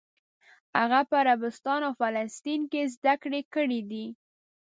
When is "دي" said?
3.91-4.05